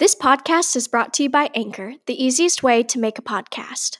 This 0.00 0.14
podcast 0.14 0.76
is 0.76 0.88
brought 0.88 1.12
to 1.12 1.24
you 1.24 1.28
by 1.28 1.50
Anchor, 1.54 1.96
the 2.06 2.24
easiest 2.24 2.62
way 2.62 2.82
to 2.84 2.98
make 2.98 3.18
a 3.18 3.22
podcast. 3.22 3.98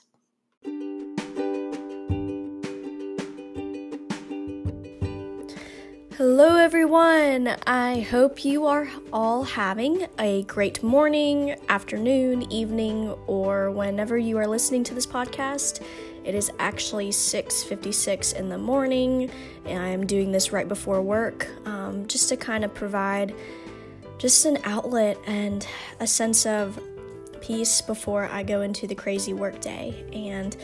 Hello, 6.17 6.55
everyone. 6.55 7.49
I 7.67 7.99
hope 7.99 8.43
you 8.43 8.65
are 8.65 8.89
all 9.13 9.43
having 9.43 10.07
a 10.17 10.41
great 10.45 10.81
morning, 10.81 11.55
afternoon, 11.69 12.51
evening, 12.51 13.09
or 13.27 13.69
whenever 13.69 14.17
you 14.17 14.39
are 14.39 14.47
listening 14.47 14.83
to 14.85 14.95
this 14.95 15.05
podcast. 15.05 15.83
It 16.23 16.33
is 16.33 16.51
actually 16.57 17.11
6:56 17.11 18.33
in 18.33 18.49
the 18.49 18.57
morning, 18.57 19.29
and 19.65 19.83
I 19.83 19.89
am 19.89 20.07
doing 20.07 20.31
this 20.31 20.51
right 20.51 20.67
before 20.67 21.03
work, 21.03 21.47
um, 21.67 22.07
just 22.07 22.27
to 22.29 22.37
kind 22.37 22.65
of 22.65 22.73
provide 22.73 23.35
just 24.21 24.45
an 24.45 24.59
outlet 24.65 25.17
and 25.25 25.65
a 25.99 26.05
sense 26.05 26.45
of 26.45 26.79
peace 27.41 27.81
before 27.81 28.25
I 28.25 28.43
go 28.43 28.61
into 28.61 28.85
the 28.85 28.93
crazy 28.93 29.33
workday. 29.33 30.05
And 30.13 30.55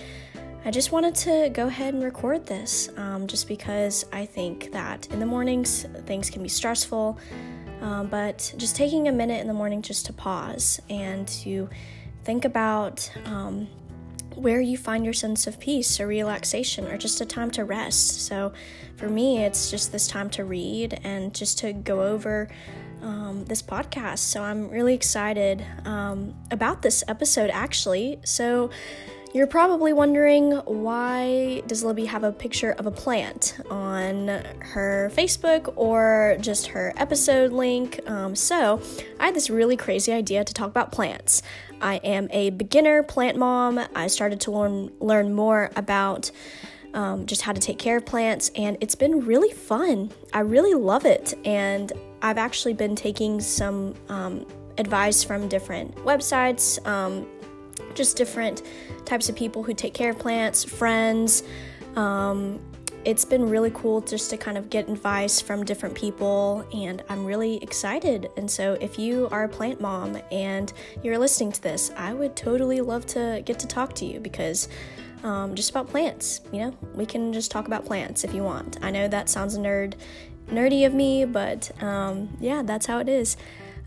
I 0.63 0.69
just 0.69 0.91
wanted 0.91 1.15
to 1.15 1.49
go 1.51 1.65
ahead 1.65 1.95
and 1.95 2.03
record 2.03 2.45
this 2.45 2.89
um, 2.97 3.25
just 3.25 3.47
because 3.47 4.05
I 4.13 4.27
think 4.27 4.71
that 4.73 5.07
in 5.07 5.19
the 5.19 5.25
mornings 5.25 5.87
things 6.05 6.29
can 6.29 6.43
be 6.43 6.49
stressful. 6.49 7.17
Um, 7.81 8.05
but 8.07 8.53
just 8.57 8.75
taking 8.75 9.07
a 9.07 9.11
minute 9.11 9.41
in 9.41 9.47
the 9.47 9.55
morning 9.55 9.81
just 9.81 10.05
to 10.05 10.13
pause 10.13 10.79
and 10.87 11.27
to 11.29 11.67
think 12.25 12.45
about 12.45 13.09
um, 13.25 13.67
where 14.35 14.61
you 14.61 14.77
find 14.77 15.03
your 15.03 15.15
sense 15.15 15.47
of 15.47 15.59
peace 15.59 15.99
or 15.99 16.05
relaxation 16.05 16.85
or 16.85 16.95
just 16.95 17.21
a 17.21 17.25
time 17.25 17.49
to 17.51 17.65
rest. 17.65 18.27
So 18.27 18.53
for 18.97 19.09
me, 19.09 19.43
it's 19.43 19.71
just 19.71 19.91
this 19.91 20.07
time 20.07 20.29
to 20.31 20.45
read 20.45 20.99
and 21.03 21.33
just 21.33 21.57
to 21.59 21.73
go 21.73 22.03
over 22.03 22.49
um, 23.01 23.45
this 23.45 23.61
podcast. 23.61 24.19
So 24.19 24.43
I'm 24.43 24.69
really 24.69 24.93
excited 24.93 25.65
um, 25.85 26.35
about 26.51 26.81
this 26.81 27.03
episode, 27.07 27.49
actually. 27.49 28.19
So 28.23 28.69
you're 29.33 29.47
probably 29.47 29.93
wondering 29.93 30.51
why 30.53 31.61
does 31.67 31.83
Libby 31.83 32.05
have 32.05 32.23
a 32.23 32.31
picture 32.31 32.71
of 32.71 32.85
a 32.85 32.91
plant 32.91 33.57
on 33.69 34.27
her 34.59 35.11
Facebook 35.13 35.73
or 35.75 36.37
just 36.39 36.67
her 36.67 36.93
episode 36.97 37.51
link? 37.51 37.99
Um, 38.09 38.35
so 38.35 38.81
I 39.19 39.25
had 39.25 39.35
this 39.35 39.49
really 39.49 39.77
crazy 39.77 40.11
idea 40.13 40.43
to 40.43 40.53
talk 40.53 40.69
about 40.69 40.91
plants. 40.91 41.41
I 41.81 41.97
am 41.97 42.29
a 42.31 42.49
beginner 42.51 43.03
plant 43.03 43.37
mom. 43.37 43.79
I 43.93 44.07
started 44.07 44.41
to 44.41 44.51
learn 44.51 44.91
learn 44.99 45.33
more 45.33 45.71
about 45.75 46.31
um, 46.93 47.25
just 47.25 47.41
how 47.41 47.53
to 47.53 47.59
take 47.59 47.77
care 47.77 47.97
of 47.97 48.05
plants, 48.05 48.51
and 48.55 48.77
it's 48.81 48.95
been 48.95 49.25
really 49.25 49.53
fun. 49.53 50.11
I 50.33 50.39
really 50.39 50.73
love 50.73 51.05
it, 51.05 51.33
and 51.45 51.91
I've 52.21 52.37
actually 52.37 52.73
been 52.73 52.95
taking 52.95 53.39
some 53.39 53.95
um, 54.09 54.45
advice 54.77 55.23
from 55.23 55.47
different 55.47 55.95
websites, 55.97 56.85
um, 56.87 57.27
just 57.93 58.17
different 58.17 58.63
types 59.05 59.29
of 59.29 59.35
people 59.35 59.63
who 59.63 59.73
take 59.73 59.93
care 59.93 60.11
of 60.11 60.19
plants, 60.19 60.63
friends. 60.63 61.43
Um, 61.95 62.59
it's 63.05 63.23
been 63.23 63.49
really 63.49 63.71
cool 63.73 64.01
just 64.01 64.29
to 64.31 64.37
kind 64.37 64.57
of 64.57 64.69
get 64.69 64.89
advice 64.89 65.39
from 65.39 65.63
different 65.63 65.95
people, 65.95 66.67
and 66.73 67.01
I'm 67.09 67.23
really 67.25 67.63
excited. 67.63 68.29
And 68.35 68.51
so, 68.51 68.73
if 68.81 68.99
you 68.99 69.29
are 69.31 69.45
a 69.45 69.49
plant 69.49 69.79
mom 69.79 70.17
and 70.31 70.73
you're 71.03 71.17
listening 71.17 71.53
to 71.53 71.61
this, 71.61 71.91
I 71.95 72.13
would 72.13 72.35
totally 72.35 72.81
love 72.81 73.05
to 73.07 73.41
get 73.45 73.59
to 73.59 73.67
talk 73.67 73.93
to 73.95 74.05
you 74.05 74.19
because 74.19 74.67
um, 75.23 75.55
just 75.55 75.69
about 75.69 75.87
plants. 75.87 76.41
You 76.51 76.59
know, 76.59 76.77
we 76.93 77.05
can 77.05 77.33
just 77.33 77.51
talk 77.51 77.67
about 77.67 77.85
plants 77.85 78.23
if 78.23 78.33
you 78.33 78.43
want. 78.43 78.77
I 78.81 78.91
know 78.91 79.07
that 79.07 79.29
sounds 79.29 79.57
nerd, 79.57 79.93
nerdy 80.49 80.85
of 80.85 80.93
me, 80.93 81.25
but 81.25 81.71
um, 81.81 82.35
yeah, 82.39 82.61
that's 82.63 82.85
how 82.85 82.99
it 82.99 83.09
is. 83.09 83.37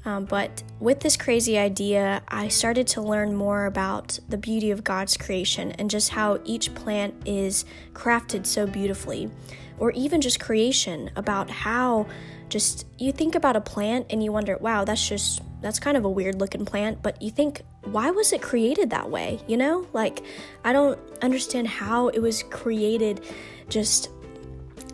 Um, 0.04 0.24
but 0.24 0.62
with 0.78 1.00
this 1.00 1.16
crazy 1.16 1.58
idea, 1.58 2.22
I 2.28 2.48
started 2.48 2.86
to 2.88 3.02
learn 3.02 3.34
more 3.34 3.66
about 3.66 4.18
the 4.28 4.38
beauty 4.38 4.70
of 4.70 4.82
God's 4.82 5.16
creation 5.16 5.72
and 5.72 5.90
just 5.90 6.10
how 6.10 6.40
each 6.44 6.74
plant 6.74 7.14
is 7.26 7.66
crafted 7.92 8.46
so 8.46 8.66
beautifully, 8.66 9.30
or 9.78 9.90
even 9.92 10.20
just 10.20 10.40
creation, 10.40 11.10
about 11.16 11.50
how 11.50 12.06
just 12.48 12.86
you 12.98 13.12
think 13.12 13.34
about 13.34 13.56
a 13.56 13.60
plant 13.60 14.06
and 14.10 14.24
you 14.24 14.32
wonder, 14.32 14.56
wow, 14.56 14.84
that's 14.84 15.06
just 15.06 15.42
that's 15.60 15.78
kind 15.78 15.96
of 15.96 16.04
a 16.04 16.10
weird 16.10 16.36
looking 16.36 16.64
plant, 16.64 17.02
but 17.02 17.20
you 17.20 17.30
think, 17.30 17.62
why 17.84 18.10
was 18.10 18.32
it 18.32 18.42
created 18.42 18.90
that 18.90 19.10
way? 19.10 19.40
You 19.46 19.56
know, 19.56 19.86
like 19.92 20.22
I 20.64 20.72
don't 20.72 20.98
understand 21.22 21.68
how 21.68 22.08
it 22.08 22.20
was 22.20 22.42
created 22.42 23.22
just 23.68 24.10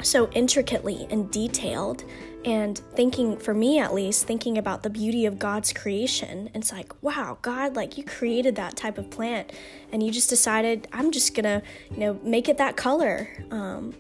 so 0.03 0.31
intricately 0.32 1.06
and 1.10 1.31
detailed. 1.31 2.04
And 2.44 2.78
thinking, 2.94 3.37
for 3.38 3.54
me 3.54 3.81
at 3.81 3.93
least, 3.93 4.25
thinking 4.25 4.56
about 4.56 4.84
the 4.84 4.91
beauty 4.91 5.27
of 5.27 5.37
God's 5.37 5.72
creation, 5.72 6.49
it's 6.54 6.71
like, 6.71 6.93
wow, 7.03 7.38
God, 7.43 7.75
like 7.75 7.98
you 7.98 8.04
created 8.04 8.54
that 8.54 8.77
type 8.77 8.98
of 8.98 9.10
plant, 9.10 9.50
and 9.91 10.00
you 10.00 10.12
just 10.12 10.31
decided, 10.31 10.87
I'm 10.93 11.10
just 11.10 11.34
gonna, 11.34 11.60
you 11.91 11.97
know, 11.97 12.21
make 12.22 12.48
it 12.48 12.59
that 12.59 12.77
color. 12.77 13.28
Um, 13.50 13.94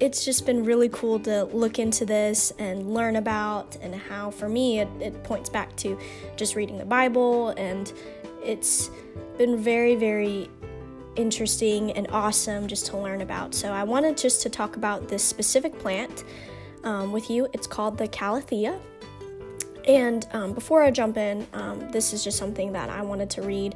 it's 0.00 0.24
just 0.24 0.46
been 0.46 0.64
really 0.64 0.88
cool 0.88 1.20
to 1.20 1.44
look 1.44 1.78
into 1.78 2.06
this 2.06 2.52
and 2.58 2.92
learn 2.94 3.16
about 3.16 3.76
and 3.82 3.94
how 3.94 4.30
for 4.30 4.48
me 4.48 4.80
it, 4.80 4.88
it, 4.98 5.22
points 5.22 5.50
back 5.50 5.76
to 5.76 5.98
just 6.36 6.56
reading 6.56 6.78
the 6.78 6.86
bible. 6.86 7.50
And 7.50 7.92
it's 8.42 8.90
been 9.36 9.58
very 9.58 9.94
very 9.94 10.48
interesting 11.16 11.92
and 11.92 12.08
awesome 12.10 12.66
just 12.66 12.86
to 12.86 12.96
learn 12.96 13.20
about. 13.20 13.54
So 13.54 13.72
i 13.72 13.84
wanted 13.84 14.16
just 14.16 14.42
to 14.42 14.48
talk 14.48 14.76
about 14.76 15.08
this 15.08 15.22
specific 15.22 15.78
plant 15.78 16.24
um, 16.82 17.12
with 17.12 17.28
you. 17.28 17.46
It's 17.52 17.66
called 17.66 17.98
the 17.98 18.08
calathea. 18.08 18.80
And 19.86 20.26
um, 20.32 20.54
before 20.54 20.82
i 20.82 20.90
jump 20.90 21.18
in 21.18 21.46
um, 21.52 21.90
this 21.90 22.14
is 22.14 22.24
just 22.24 22.38
something 22.38 22.72
that 22.72 22.88
i 22.88 23.02
wanted 23.02 23.28
to 23.30 23.42
read. 23.42 23.74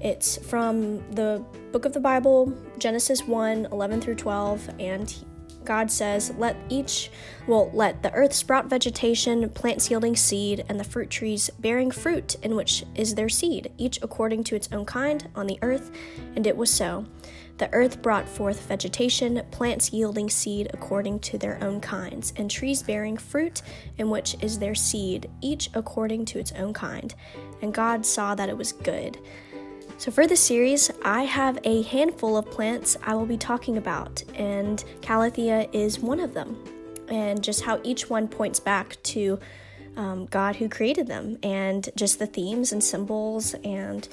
It's 0.00 0.36
from 0.36 0.98
the 1.14 1.44
book 1.72 1.84
of 1.84 1.92
the 1.92 2.00
bible 2.00 2.52
genesis 2.78 3.26
1 3.26 3.66
11 3.72 4.00
through 4.00 4.16
12 4.16 4.70
and 4.78 5.24
God 5.64 5.90
says, 5.90 6.32
Let 6.38 6.56
each, 6.68 7.10
well, 7.46 7.70
let 7.72 8.02
the 8.02 8.12
earth 8.12 8.32
sprout 8.32 8.66
vegetation, 8.66 9.48
plants 9.50 9.90
yielding 9.90 10.16
seed, 10.16 10.64
and 10.68 10.78
the 10.78 10.84
fruit 10.84 11.10
trees 11.10 11.50
bearing 11.58 11.90
fruit 11.90 12.36
in 12.42 12.56
which 12.56 12.84
is 12.94 13.14
their 13.14 13.28
seed, 13.28 13.72
each 13.78 13.98
according 14.02 14.44
to 14.44 14.56
its 14.56 14.68
own 14.72 14.84
kind 14.84 15.28
on 15.34 15.46
the 15.46 15.58
earth. 15.62 15.90
And 16.36 16.46
it 16.46 16.56
was 16.56 16.70
so. 16.70 17.06
The 17.58 17.72
earth 17.72 18.02
brought 18.02 18.28
forth 18.28 18.66
vegetation, 18.66 19.40
plants 19.52 19.92
yielding 19.92 20.28
seed 20.28 20.70
according 20.74 21.20
to 21.20 21.38
their 21.38 21.62
own 21.62 21.80
kinds, 21.80 22.32
and 22.36 22.50
trees 22.50 22.82
bearing 22.82 23.16
fruit 23.16 23.62
in 23.96 24.10
which 24.10 24.36
is 24.40 24.58
their 24.58 24.74
seed, 24.74 25.30
each 25.40 25.70
according 25.74 26.24
to 26.26 26.40
its 26.40 26.50
own 26.52 26.72
kind. 26.72 27.14
And 27.62 27.72
God 27.72 28.04
saw 28.04 28.34
that 28.34 28.48
it 28.48 28.56
was 28.56 28.72
good. 28.72 29.18
So, 29.96 30.10
for 30.10 30.26
this 30.26 30.40
series, 30.40 30.90
I 31.04 31.22
have 31.22 31.58
a 31.64 31.82
handful 31.82 32.36
of 32.36 32.46
plants 32.50 32.96
I 33.04 33.14
will 33.14 33.26
be 33.26 33.36
talking 33.36 33.78
about, 33.78 34.22
and 34.34 34.84
Calathea 35.00 35.68
is 35.72 36.00
one 36.00 36.18
of 36.18 36.34
them, 36.34 36.62
and 37.08 37.42
just 37.42 37.62
how 37.62 37.80
each 37.84 38.10
one 38.10 38.26
points 38.26 38.58
back 38.58 39.00
to 39.04 39.38
um, 39.96 40.26
God 40.26 40.56
who 40.56 40.68
created 40.68 41.06
them, 41.06 41.38
and 41.44 41.88
just 41.94 42.18
the 42.18 42.26
themes 42.26 42.72
and 42.72 42.82
symbols, 42.82 43.54
and 43.62 44.08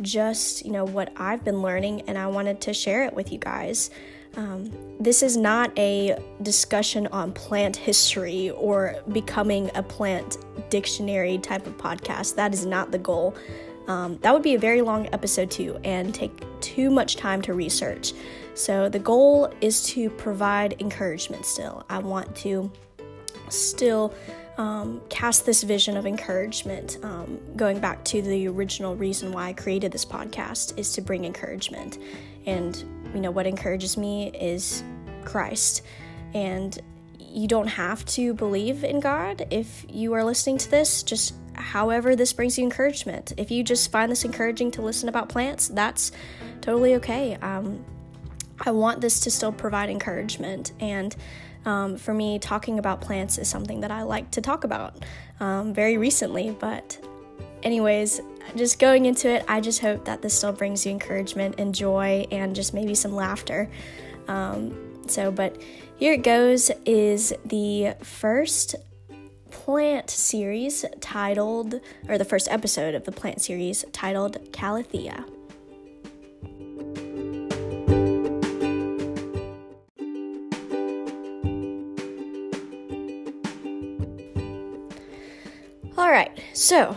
just 0.00 0.64
you 0.64 0.72
know 0.72 0.84
what 0.84 1.12
I've 1.16 1.44
been 1.44 1.60
learning, 1.60 2.02
and 2.08 2.16
I 2.16 2.28
wanted 2.28 2.62
to 2.62 2.72
share 2.72 3.04
it 3.04 3.12
with 3.12 3.30
you 3.30 3.38
guys. 3.38 3.90
Um, 4.36 4.70
this 5.00 5.22
is 5.22 5.36
not 5.36 5.76
a 5.78 6.18
discussion 6.42 7.06
on 7.08 7.32
plant 7.32 7.76
history 7.76 8.50
or 8.50 8.96
becoming 9.12 9.70
a 9.74 9.82
plant 9.82 10.38
dictionary 10.70 11.38
type 11.38 11.66
of 11.66 11.76
podcast. 11.78 12.34
That 12.36 12.52
is 12.52 12.66
not 12.66 12.90
the 12.90 12.98
goal. 12.98 13.34
Um, 13.88 14.18
that 14.18 14.32
would 14.32 14.42
be 14.42 14.54
a 14.54 14.58
very 14.58 14.82
long 14.82 15.08
episode 15.12 15.50
too 15.50 15.78
and 15.84 16.14
take 16.14 16.32
too 16.60 16.90
much 16.90 17.16
time 17.16 17.40
to 17.42 17.54
research. 17.54 18.12
So 18.54 18.88
the 18.88 18.98
goal 18.98 19.52
is 19.60 19.84
to 19.88 20.10
provide 20.10 20.80
encouragement 20.80 21.44
still. 21.44 21.84
I 21.88 21.98
want 21.98 22.34
to 22.36 22.70
still 23.48 24.14
um, 24.58 25.02
cast 25.08 25.44
this 25.44 25.62
vision 25.62 25.96
of 25.96 26.06
encouragement. 26.06 26.98
Um, 27.02 27.38
going 27.56 27.78
back 27.78 28.04
to 28.06 28.22
the 28.22 28.48
original 28.48 28.96
reason 28.96 29.32
why 29.32 29.48
I 29.48 29.52
created 29.52 29.92
this 29.92 30.04
podcast 30.04 30.78
is 30.78 30.92
to 30.94 31.02
bring 31.02 31.24
encouragement. 31.24 31.98
And, 32.46 32.82
you 33.14 33.20
know, 33.20 33.30
what 33.30 33.46
encourages 33.46 33.96
me 33.96 34.30
is 34.30 34.82
Christ. 35.24 35.82
And 36.34 36.78
you 37.18 37.46
don't 37.46 37.68
have 37.68 38.04
to 38.06 38.32
believe 38.32 38.82
in 38.82 39.00
God 39.00 39.46
if 39.50 39.84
you 39.90 40.14
are 40.14 40.24
listening 40.24 40.56
to 40.58 40.70
this. 40.70 41.02
Just 41.02 41.34
however 41.56 42.16
this 42.16 42.32
brings 42.32 42.58
you 42.58 42.64
encouragement. 42.64 43.32
If 43.36 43.50
you 43.50 43.64
just 43.64 43.90
find 43.90 44.10
this 44.10 44.24
encouraging 44.24 44.70
to 44.72 44.82
listen 44.82 45.08
about 45.08 45.28
plants, 45.28 45.68
that's 45.68 46.12
totally 46.60 46.94
okay. 46.96 47.34
Um, 47.36 47.84
I 48.60 48.70
want 48.70 49.00
this 49.00 49.20
to 49.20 49.30
still 49.30 49.52
provide 49.52 49.90
encouragement. 49.90 50.72
And 50.80 51.14
um, 51.64 51.96
for 51.96 52.14
me, 52.14 52.38
talking 52.38 52.78
about 52.78 53.00
plants 53.00 53.38
is 53.38 53.48
something 53.48 53.80
that 53.80 53.90
I 53.90 54.02
like 54.02 54.30
to 54.32 54.40
talk 54.40 54.64
about 54.64 55.04
um, 55.40 55.74
very 55.74 55.98
recently. 55.98 56.50
But, 56.50 56.98
anyways, 57.62 58.20
just 58.54 58.78
going 58.78 59.06
into 59.06 59.28
it, 59.28 59.44
I 59.48 59.60
just 59.60 59.80
hope 59.80 60.04
that 60.04 60.22
this 60.22 60.34
still 60.34 60.52
brings 60.52 60.86
you 60.86 60.92
encouragement 60.92 61.56
and 61.58 61.74
joy 61.74 62.26
and 62.30 62.54
just 62.54 62.72
maybe 62.72 62.94
some 62.94 63.12
laughter. 63.12 63.68
Um, 64.28 65.02
so, 65.08 65.30
but 65.30 65.60
here 65.96 66.12
it 66.12 66.22
goes 66.22 66.70
is 66.84 67.34
the 67.44 67.94
first 68.02 68.76
plant 69.56 70.10
series 70.10 70.84
titled, 71.00 71.80
or 72.08 72.18
the 72.18 72.24
first 72.26 72.46
episode 72.50 72.94
of 72.94 73.04
the 73.04 73.10
plant 73.10 73.40
series 73.40 73.86
titled 73.90 74.36
Calathea. 74.52 75.24
All 85.96 86.10
right, 86.10 86.30
so 86.52 86.94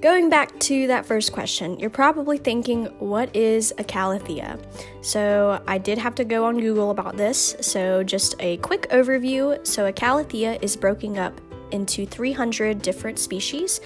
going 0.00 0.30
back 0.30 0.58
to 0.60 0.86
that 0.86 1.04
first 1.04 1.32
question, 1.32 1.78
you're 1.78 1.90
probably 1.90 2.38
thinking, 2.38 2.86
what 3.00 3.36
is 3.36 3.72
a 3.76 3.84
calathea? 3.84 4.58
So 5.02 5.62
I 5.68 5.76
did 5.76 5.98
have 5.98 6.14
to 6.14 6.24
go 6.24 6.46
on 6.46 6.58
Google 6.58 6.90
about 6.90 7.18
this. 7.18 7.54
So 7.60 8.02
just 8.02 8.34
a 8.40 8.56
quick 8.58 8.88
overview. 8.88 9.64
So 9.66 9.86
a 9.86 9.92
calathea 9.92 10.60
is 10.62 10.74
broken 10.74 11.18
up 11.18 11.38
into 11.70 12.06
300 12.06 12.82
different 12.82 13.18
species. 13.18 13.80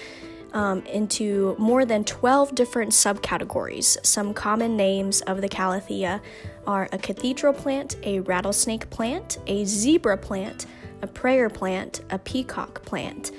Um, 0.53 0.85
into 0.85 1.55
more 1.57 1.83
than 1.83 2.03
12 2.03 2.53
different 2.53 2.91
subcategories. 2.91 3.97
Some 4.05 4.35
common 4.35 4.77
names 4.77 5.21
of 5.21 5.41
the 5.41 5.49
calathea 5.49 6.21
are 6.67 6.87
a 6.91 6.99
cathedral 6.99 7.53
plant, 7.53 7.95
a 8.03 8.19
rattlesnake 8.19 8.87
plant, 8.91 9.39
a 9.47 9.65
zebra 9.65 10.15
plant, 10.15 10.67
a 11.01 11.07
prayer 11.07 11.49
plant, 11.49 12.01
a 12.11 12.19
peacock 12.19 12.85
plant 12.85 13.31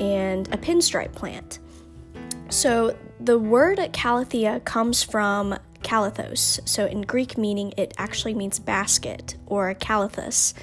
and 0.00 0.48
a 0.48 0.56
pinstripe 0.56 1.12
plant. 1.12 1.58
So 2.48 2.96
the 3.20 3.38
word 3.38 3.78
calathea 3.92 4.64
comes 4.64 5.02
from 5.02 5.58
kalathos. 5.82 6.66
So 6.68 6.86
in 6.86 7.02
Greek 7.02 7.38
meaning, 7.38 7.72
it 7.76 7.94
actually 7.98 8.34
means 8.34 8.58
basket 8.58 9.36
or 9.46 9.74
kalathos. 9.74 10.54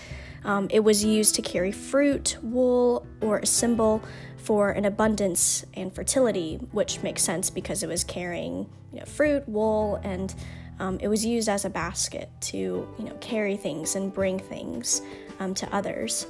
Um, 0.44 0.68
it 0.69 0.81
was 0.81 1.03
used 1.03 1.36
to 1.36 1.41
carry 1.41 1.71
fruit, 1.71 2.38
wool, 2.41 3.06
or 3.21 3.39
a 3.39 3.45
symbol 3.45 4.01
for 4.38 4.71
an 4.71 4.86
abundance 4.86 5.65
and 5.74 5.94
fertility, 5.94 6.56
which 6.71 7.03
makes 7.03 7.21
sense 7.21 7.50
because 7.50 7.83
it 7.83 7.88
was 7.88 8.03
carrying 8.03 8.69
you 8.94 9.00
know, 9.00 9.06
fruit, 9.06 9.47
wool, 9.47 10.00
and 10.03 10.33
um, 10.80 10.97
it 11.01 11.07
was 11.07 11.25
used 11.25 11.50
as 11.50 11.65
a 11.65 11.69
basket 11.69 12.30
to 12.41 12.57
you 12.57 13.06
know 13.06 13.15
carry 13.19 13.57
things 13.57 13.95
and 13.95 14.13
bring 14.13 14.39
things 14.39 15.01
um, 15.39 15.53
to 15.53 15.75
others. 15.75 16.25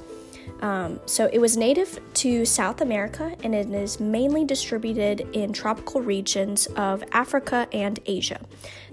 Um, 0.60 1.00
so 1.06 1.28
it 1.32 1.38
was 1.38 1.56
native 1.56 1.98
to 2.14 2.44
South 2.44 2.80
America 2.80 3.34
and 3.42 3.54
it 3.54 3.70
is 3.70 4.00
mainly 4.00 4.44
distributed 4.44 5.26
in 5.32 5.52
tropical 5.52 6.00
regions 6.00 6.66
of 6.76 7.02
Africa 7.12 7.68
and 7.72 7.98
Asia. 8.06 8.40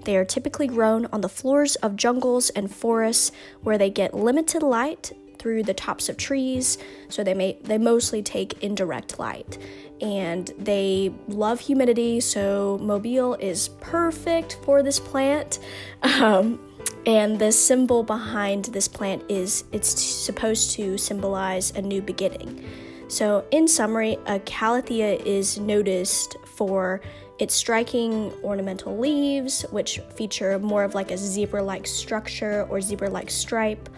They 0.04 0.16
are 0.16 0.24
typically 0.24 0.66
grown 0.66 1.06
on 1.06 1.20
the 1.20 1.28
floors 1.28 1.76
of 1.76 1.96
jungles 1.96 2.50
and 2.50 2.74
forests 2.74 3.32
where 3.62 3.78
they 3.78 3.90
get 3.90 4.14
limited 4.14 4.62
light 4.62 5.12
through 5.38 5.62
the 5.62 5.74
tops 5.74 6.08
of 6.08 6.16
trees, 6.16 6.78
so 7.08 7.22
they 7.22 7.34
may 7.34 7.58
they 7.62 7.78
mostly 7.78 8.22
take 8.22 8.62
indirect 8.62 9.18
light. 9.18 9.58
And 10.00 10.50
they 10.58 11.12
love 11.26 11.60
humidity, 11.60 12.20
so 12.20 12.78
Mobile 12.80 13.34
is 13.34 13.68
perfect 13.80 14.58
for 14.64 14.82
this 14.82 15.00
plant. 15.00 15.58
Um, 16.02 16.67
and 17.06 17.38
the 17.38 17.52
symbol 17.52 18.02
behind 18.02 18.66
this 18.66 18.88
plant 18.88 19.24
is 19.28 19.64
it's 19.72 19.88
supposed 20.00 20.72
to 20.72 20.98
symbolize 20.98 21.70
a 21.72 21.82
new 21.82 22.02
beginning. 22.02 22.64
So, 23.08 23.46
in 23.50 23.66
summary, 23.66 24.18
a 24.26 24.38
calathea 24.40 25.24
is 25.24 25.58
noticed 25.58 26.36
for 26.44 27.00
its 27.38 27.54
striking 27.54 28.32
ornamental 28.42 28.98
leaves, 28.98 29.62
which 29.70 30.00
feature 30.14 30.58
more 30.58 30.84
of 30.84 30.94
like 30.94 31.10
a 31.10 31.16
zebra 31.16 31.62
like 31.62 31.86
structure 31.86 32.66
or 32.68 32.80
zebra 32.80 33.08
like 33.08 33.30
stripe, 33.30 33.88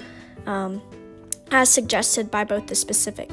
um, 0.46 0.80
as 1.50 1.68
suggested 1.68 2.30
by 2.30 2.44
both 2.44 2.66
the 2.66 2.74
specific 2.74 3.32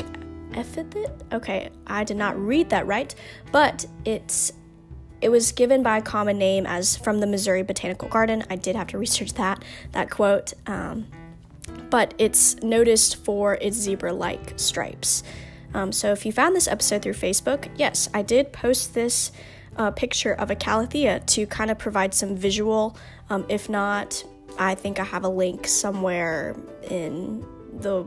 epithet. 0.54 1.12
Okay, 1.32 1.70
I 1.86 2.04
did 2.04 2.18
not 2.18 2.38
read 2.40 2.70
that 2.70 2.88
right, 2.88 3.14
but 3.52 3.86
it's 4.06 4.54
it 5.22 5.30
was 5.30 5.52
given 5.52 5.84
by 5.84 5.98
a 5.98 6.02
common 6.02 6.38
name 6.38 6.66
as 6.66 6.96
from 6.98 7.20
the 7.20 7.28
Missouri 7.28 7.64
Botanical 7.64 8.08
Garden. 8.08 8.44
I 8.50 8.56
did 8.56 8.76
have 8.76 8.88
to 8.88 8.98
research 8.98 9.34
that 9.34 9.64
that 9.92 10.10
quote, 10.10 10.54
um, 10.66 11.08
but 11.90 12.14
it's 12.18 12.56
noticed 12.62 13.18
for 13.18 13.56
its 13.56 13.78
zebra-like 13.78 14.54
stripes. 14.58 15.24
Um, 15.74 15.92
so 15.92 16.12
if 16.12 16.26
you 16.26 16.32
found 16.32 16.56
this 16.56 16.68
episode 16.68 17.02
through 17.02 17.14
Facebook, 17.14 17.70
yes, 17.76 18.10
I 18.14 18.22
did 18.22 18.52
post 18.54 18.94
this 18.94 19.32
uh, 19.76 19.92
picture 19.92 20.34
of 20.34 20.50
a 20.50 20.56
calathea 20.56 21.26
to 21.28 21.46
kind 21.46 21.70
of 21.70 21.78
provide 21.78 22.14
some 22.14 22.36
visual. 22.36 22.98
Um, 23.30 23.46
if 23.50 23.70
not, 23.70 24.24
I 24.58 24.76
think 24.76 25.00
I 25.00 25.04
have 25.04 25.24
a 25.24 25.30
link 25.30 25.68
somewhere 25.68 26.56
in 26.90 27.46
the 27.74 28.06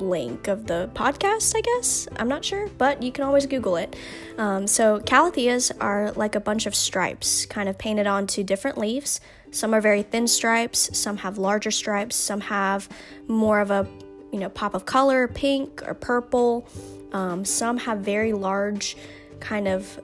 link 0.00 0.48
of 0.48 0.66
the 0.66 0.90
podcast, 0.94 1.54
I 1.56 1.60
guess. 1.60 2.08
I'm 2.16 2.28
not 2.28 2.44
sure, 2.44 2.68
but 2.78 3.02
you 3.02 3.12
can 3.12 3.24
always 3.24 3.46
Google 3.46 3.76
it. 3.76 3.96
Um, 4.36 4.66
so, 4.66 5.00
calatheas 5.00 5.72
are 5.80 6.12
like 6.12 6.34
a 6.34 6.40
bunch 6.40 6.66
of 6.66 6.74
stripes 6.74 7.46
kind 7.46 7.68
of 7.68 7.78
painted 7.78 8.06
onto 8.06 8.42
different 8.42 8.78
leaves. 8.78 9.20
Some 9.50 9.74
are 9.74 9.80
very 9.80 10.02
thin 10.02 10.28
stripes, 10.28 10.96
some 10.96 11.16
have 11.18 11.38
larger 11.38 11.70
stripes, 11.70 12.16
some 12.16 12.40
have 12.40 12.88
more 13.26 13.60
of 13.60 13.70
a 13.70 13.86
you 14.32 14.38
know 14.38 14.48
pop 14.48 14.74
of 14.74 14.84
color, 14.84 15.28
pink 15.28 15.82
or 15.86 15.94
purple. 15.94 16.68
Um, 17.12 17.44
some 17.44 17.78
have 17.78 17.98
very 18.00 18.32
large 18.32 18.96
kind 19.40 19.66
of 19.66 20.00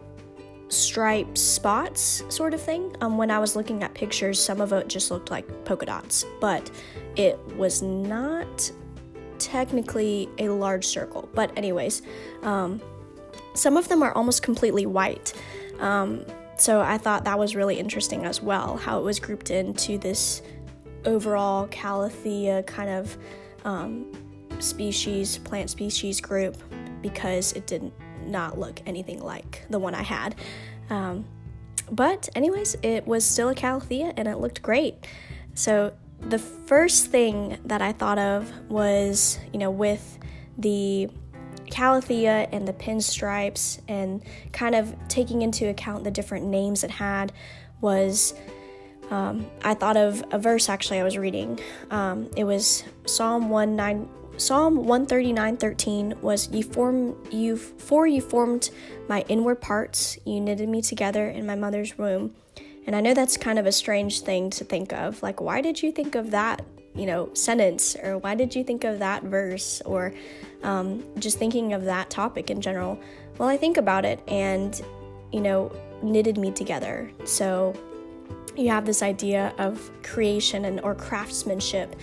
striped 0.69 1.39
spots 1.39 2.23
sort 2.29 2.55
of 2.55 2.61
thing. 2.61 2.95
Um, 3.01 3.19
when 3.19 3.31
I 3.31 3.39
was 3.39 3.57
looking 3.57 3.83
at 3.83 3.95
pictures, 3.95 4.43
some 4.43 4.61
of 4.61 4.73
it 4.73 4.89
just 4.89 5.11
looked 5.11 5.31
like 5.31 5.47
polka 5.65 5.87
dots, 5.87 6.25
but 6.41 6.71
it 7.17 7.39
was 7.57 7.83
not 7.83 8.71
technically 9.45 10.29
a 10.39 10.49
large 10.49 10.87
circle. 10.87 11.29
But, 11.35 11.57
anyways, 11.57 12.03
um, 12.43 12.81
some 13.55 13.77
of 13.77 13.89
them 13.89 14.03
are 14.03 14.13
almost 14.13 14.43
completely 14.43 14.87
white. 14.87 15.33
Um, 15.81 16.25
so 16.57 16.81
I 16.81 16.99
thought 16.99 17.25
that 17.25 17.39
was 17.39 17.55
really 17.55 17.79
interesting 17.79 18.25
as 18.25 18.41
well, 18.41 18.77
how 18.77 18.99
it 18.99 19.03
was 19.03 19.21
grouped 19.21 19.51
into 19.51 19.99
this 19.99 20.43
overall 21.05 21.67
Calathea 21.69 22.67
kind 22.67 22.91
of 22.91 23.17
um, 23.65 24.11
species, 24.61 25.39
plant 25.39 25.71
species 25.71 26.21
group, 26.21 26.57
because 27.03 27.53
it 27.53 27.67
did 27.67 27.93
not 28.25 28.59
look 28.59 28.81
anything 28.87 29.21
like 29.21 29.63
the 29.69 29.79
one 29.79 29.95
I 29.95 30.03
had. 30.03 30.35
Um, 30.91 31.27
but, 31.91 32.29
anyways, 32.35 32.77
it 32.83 33.07
was 33.07 33.25
still 33.25 33.51
a 33.51 33.55
Calathea 33.55 34.15
and 34.17 34.27
it 34.27 34.39
looked 34.39 34.63
great. 34.63 35.07
So 35.55 35.93
the 36.21 36.39
first 36.39 37.07
thing 37.07 37.59
that 37.65 37.83
I 37.83 37.93
thought 37.93 38.19
of 38.19 38.53
was, 38.69 39.39
you 39.53 39.59
know, 39.59 39.71
with 39.71 40.19
the 40.59 41.09
calathea 41.71 42.49
and 42.53 42.69
the 42.69 42.73
pinstripes 42.73 43.81
and 43.89 44.23
kind 44.53 44.75
of 44.75 44.95
taking 45.09 45.43
into 45.43 45.69
account 45.69 46.05
the 46.05 46.11
different 46.11 46.47
names 46.47 46.85
it 46.85 46.91
had 46.91 47.33
was 47.81 48.35
um, 49.11 49.47
I 49.63 49.75
thought 49.75 49.97
of 49.97 50.25
a 50.31 50.39
verse 50.39 50.69
actually 50.69 51.01
I 51.01 51.05
was 51.05 51.19
reading. 51.19 51.61
Um, 51.91 52.31
it 52.37 52.45
was 52.45 52.85
Psalm 53.07 53.49
19, 53.51 54.09
Psalm 54.37 54.85
139:13 54.85 56.21
was 56.21 56.51
you 56.51 56.63
form 56.63 57.17
you 57.31 57.57
for 57.57 58.07
you 58.07 58.21
formed 58.21 58.71
my 59.09 59.25
inward 59.29 59.61
parts, 59.61 60.19
you 60.25 60.41
knitted 60.41 60.69
me 60.69 60.83
together 60.83 61.29
in 61.29 61.47
my 61.47 61.55
mother's 61.55 61.97
womb. 61.97 62.35
And 62.87 62.95
I 62.95 63.01
know 63.01 63.15
that's 63.15 63.37
kind 63.37 63.59
of 63.59 63.67
a 63.67 63.73
strange 63.73 64.21
thing 64.21 64.51
to 64.51 64.65
think 64.65 64.93
of. 64.93 65.23
Like, 65.23 65.41
why 65.41 65.61
did 65.61 65.83
you 65.83 65.91
think 65.91 66.15
of 66.15 66.31
that, 66.33 66.65
you 66.95 67.07
know, 67.07 67.31
sentence? 67.35 67.97
Or 67.97 68.19
why 68.19 68.35
did 68.35 68.55
you 68.55 68.63
think 68.63 68.85
of 68.85 68.99
that 68.99 69.23
verse? 69.23 69.81
Or 69.87 70.13
um, 70.63 71.05
just 71.19 71.39
thinking 71.39 71.73
of 71.73 71.85
that 71.85 72.11
topic 72.11 72.51
in 72.51 72.61
general. 72.61 72.99
Well, 73.39 73.49
I 73.49 73.57
think 73.57 73.77
about 73.77 74.05
it 74.05 74.21
and, 74.29 74.81
you 75.33 75.41
know, 75.41 75.73
knitted 76.03 76.39
me 76.39 76.51
together. 76.51 77.11
So 77.25 77.75
you 78.57 78.69
have 78.69 78.87
this 78.87 79.03
idea 79.03 79.53
of 79.59 79.91
creation 80.03 80.67
and 80.67 80.81
or 80.81 80.95
craftsmanship 80.95 81.97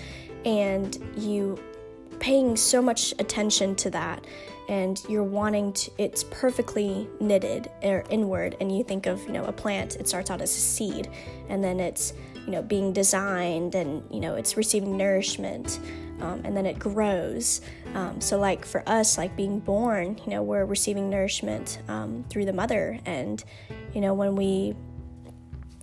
and 0.45 0.97
you 1.15 1.57
paying 2.21 2.55
so 2.55 2.81
much 2.81 3.13
attention 3.19 3.75
to 3.75 3.89
that 3.89 4.23
and 4.69 5.03
you're 5.09 5.23
wanting 5.23 5.73
to 5.73 5.91
it's 5.97 6.23
perfectly 6.25 7.09
knitted 7.19 7.69
or 7.81 8.05
inward 8.09 8.55
and 8.61 8.75
you 8.75 8.83
think 8.83 9.07
of 9.07 9.19
you 9.25 9.33
know 9.33 9.43
a 9.45 9.51
plant 9.51 9.95
it 9.95 10.07
starts 10.07 10.29
out 10.29 10.39
as 10.39 10.55
a 10.55 10.59
seed 10.59 11.09
and 11.49 11.63
then 11.63 11.79
it's 11.79 12.13
you 12.45 12.51
know 12.51 12.61
being 12.61 12.93
designed 12.93 13.73
and 13.73 14.03
you 14.11 14.19
know 14.19 14.35
it's 14.35 14.55
receiving 14.55 14.95
nourishment 14.95 15.79
um, 16.21 16.39
and 16.43 16.55
then 16.55 16.67
it 16.67 16.77
grows. 16.77 17.61
Um, 17.95 18.21
so 18.21 18.37
like 18.37 18.63
for 18.63 18.87
us 18.87 19.17
like 19.17 19.35
being 19.35 19.59
born 19.59 20.17
you 20.23 20.31
know 20.31 20.43
we're 20.43 20.65
receiving 20.65 21.09
nourishment 21.09 21.79
um, 21.89 22.23
through 22.29 22.45
the 22.45 22.53
mother 22.53 22.99
and 23.05 23.43
you 23.93 23.99
know 23.99 24.13
when 24.13 24.35
we 24.35 24.75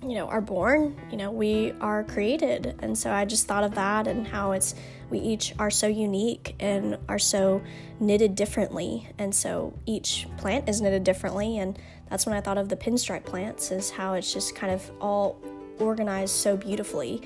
you 0.03 0.15
know 0.15 0.29
are 0.29 0.41
born 0.41 0.97
you 1.11 1.17
know 1.17 1.31
we 1.31 1.73
are 1.81 2.05
created. 2.05 2.79
And 2.81 2.97
so 2.97 3.11
i 3.13 3.25
just 3.25 3.47
thought 3.47 3.65
of 3.65 3.75
that 3.75 4.07
and 4.07 4.27
how 4.27 4.53
it's 4.53 4.75
we 5.11 5.19
each 5.19 5.55
are 5.59 5.71
so 5.71 5.87
unique 5.87 6.55
and 6.61 6.99
are 7.09 7.19
so 7.19 7.63
knitted 7.99 8.35
differently. 8.35 9.09
And 9.19 9.35
so 9.35 9.73
each 9.87 10.27
plant 10.37 10.69
is 10.69 10.83
knitted 10.83 11.03
differently. 11.03 11.59
And 11.59 11.79
that's 12.11 12.27
when 12.27 12.37
i 12.37 12.41
thought 12.41 12.59
of 12.59 12.69
the 12.69 12.77
pinstripe 12.77 13.25
plants 13.25 13.71
is 13.71 13.91
how 13.91 14.15
it's 14.15 14.33
just 14.33 14.55
kind 14.55 14.73
of 14.73 14.91
all 15.01 15.41
organized 15.79 16.35
so 16.35 16.57
beautifully. 16.57 17.23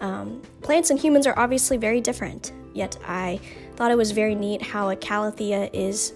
Um, 0.00 0.42
plants 0.60 0.90
and 0.90 0.98
humans 0.98 1.26
are 1.26 1.38
obviously 1.38 1.76
very 1.76 2.00
different. 2.00 2.52
Yet 2.72 2.96
i 3.06 3.40
thought 3.76 3.90
it 3.90 3.96
was 3.96 4.12
very 4.12 4.34
neat 4.34 4.62
how 4.62 4.90
a 4.90 4.96
calathea 4.96 5.68
is 5.72 6.14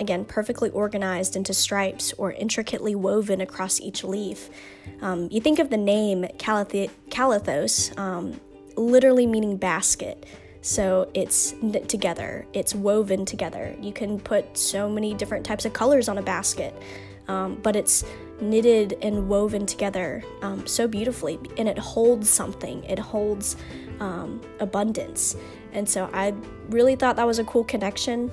again, 0.00 0.24
perfectly 0.24 0.70
organized 0.70 1.36
into 1.36 1.54
stripes 1.54 2.12
or 2.14 2.32
intricately 2.32 2.94
woven 2.94 3.40
across 3.40 3.80
each 3.80 4.02
leaf. 4.02 4.48
Um, 5.02 5.28
you 5.30 5.40
think 5.40 5.58
of 5.58 5.70
the 5.70 5.76
name 5.76 6.24
calathos, 6.38 7.96
um, 7.98 8.40
literally 8.76 9.26
meaning 9.26 9.56
basket. 9.56 10.26
So 10.62 11.10
it's 11.14 11.54
knit 11.62 11.88
together, 11.88 12.46
it's 12.52 12.74
woven 12.74 13.24
together. 13.24 13.74
You 13.80 13.92
can 13.92 14.18
put 14.18 14.58
so 14.58 14.90
many 14.90 15.14
different 15.14 15.46
types 15.46 15.64
of 15.64 15.72
colors 15.72 16.08
on 16.08 16.18
a 16.18 16.22
basket, 16.22 16.74
um, 17.28 17.58
but 17.62 17.76
it's 17.76 18.04
knitted 18.40 18.98
and 19.00 19.28
woven 19.28 19.64
together 19.64 20.22
um, 20.42 20.66
so 20.66 20.86
beautifully, 20.86 21.38
and 21.56 21.66
it 21.66 21.78
holds 21.78 22.28
something. 22.28 22.84
It 22.84 22.98
holds 22.98 23.56
um, 24.00 24.42
abundance, 24.60 25.34
and 25.72 25.88
so 25.88 26.10
I 26.12 26.34
really 26.68 26.94
thought 26.94 27.16
that 27.16 27.26
was 27.26 27.38
a 27.38 27.44
cool 27.44 27.64
connection. 27.64 28.30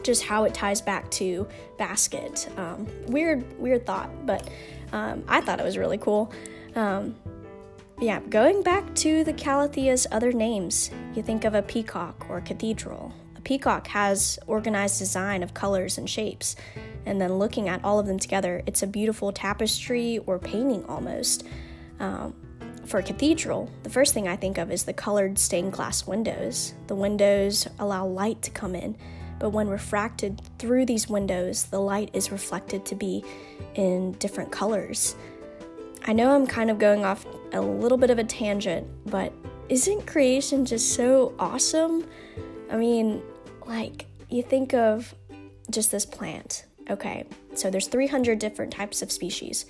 Um, 0.00 0.04
just 0.04 0.22
how 0.22 0.44
it 0.44 0.54
ties 0.54 0.80
back 0.80 1.10
to 1.12 1.46
basket. 1.78 2.48
Um, 2.56 2.86
weird, 3.06 3.44
weird 3.58 3.86
thought, 3.86 4.10
but 4.26 4.48
um, 4.92 5.22
I 5.28 5.40
thought 5.40 5.60
it 5.60 5.64
was 5.64 5.76
really 5.76 5.98
cool. 5.98 6.32
yeah, 8.00 8.20
going 8.30 8.62
back 8.62 8.94
to 8.96 9.24
the 9.24 9.32
Calathea's 9.32 10.06
other 10.10 10.32
names, 10.32 10.90
you 11.14 11.22
think 11.22 11.44
of 11.44 11.54
a 11.54 11.62
peacock 11.62 12.26
or 12.30 12.38
a 12.38 12.42
cathedral. 12.42 13.12
A 13.36 13.40
peacock 13.42 13.86
has 13.88 14.38
organized 14.46 14.98
design 14.98 15.42
of 15.42 15.52
colors 15.52 15.98
and 15.98 16.08
shapes 16.08 16.56
and 17.06 17.20
then 17.20 17.34
looking 17.34 17.68
at 17.68 17.82
all 17.84 17.98
of 17.98 18.06
them 18.06 18.18
together, 18.18 18.62
it's 18.66 18.82
a 18.82 18.86
beautiful 18.86 19.32
tapestry 19.32 20.18
or 20.26 20.38
painting 20.38 20.84
almost. 20.84 21.46
Um, 21.98 22.34
for 22.86 22.98
a 22.98 23.02
cathedral, 23.02 23.70
the 23.82 23.90
first 23.90 24.14
thing 24.14 24.26
I 24.26 24.36
think 24.36 24.58
of 24.58 24.70
is 24.70 24.84
the 24.84 24.92
colored 24.92 25.38
stained 25.38 25.72
glass 25.72 26.06
windows. 26.06 26.74
The 26.86 26.94
windows 26.94 27.68
allow 27.78 28.06
light 28.06 28.42
to 28.42 28.50
come 28.50 28.74
in, 28.74 28.96
but 29.40 29.50
when 29.50 29.68
refracted 29.68 30.40
through 30.60 30.86
these 30.86 31.08
windows, 31.08 31.64
the 31.64 31.80
light 31.80 32.10
is 32.12 32.30
reflected 32.30 32.86
to 32.86 32.94
be 32.94 33.24
in 33.74 34.12
different 34.12 34.52
colors. 34.52 35.16
I 36.06 36.12
know 36.12 36.32
I'm 36.32 36.46
kind 36.46 36.70
of 36.70 36.78
going 36.78 37.04
off 37.04 37.26
a 37.52 37.60
little 37.60 37.98
bit 37.98 38.10
of 38.10 38.20
a 38.20 38.24
tangent, 38.24 38.86
but 39.06 39.32
isn't 39.68 40.06
creation 40.06 40.64
just 40.64 40.94
so 40.94 41.34
awesome? 41.40 42.06
I 42.70 42.76
mean, 42.76 43.20
like, 43.66 44.06
you 44.28 44.44
think 44.44 44.74
of 44.74 45.12
just 45.70 45.90
this 45.90 46.06
plant 46.06 46.66
Okay, 46.90 47.24
so 47.54 47.70
there's 47.70 47.86
300 47.86 48.40
different 48.40 48.72
types 48.72 49.00
of 49.00 49.12
species. 49.12 49.66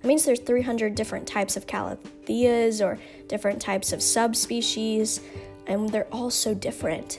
That 0.00 0.06
means 0.06 0.24
there's 0.24 0.38
300 0.38 0.94
different 0.94 1.26
types 1.26 1.56
of 1.56 1.66
calatheas 1.66 2.80
or 2.84 2.96
different 3.26 3.60
types 3.60 3.92
of 3.92 4.00
subspecies, 4.00 5.20
and 5.66 5.88
they're 5.88 6.06
all 6.12 6.30
so 6.30 6.54
different. 6.54 7.18